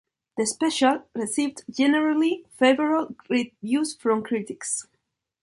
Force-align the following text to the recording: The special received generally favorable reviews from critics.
The 0.35 0.47
special 0.47 1.03
received 1.13 1.63
generally 1.69 2.43
favorable 2.57 3.15
reviews 3.29 3.95
from 3.95 4.23
critics. 4.23 4.87